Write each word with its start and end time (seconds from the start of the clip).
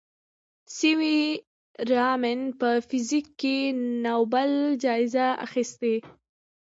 سي 0.75 0.91
وي 0.99 1.17
رامن 1.91 2.39
په 2.59 2.69
فزیک 2.89 3.27
کې 3.39 3.55
نوبل 4.05 4.51
جایزه 4.83 5.27
اخیستې. 5.45 5.95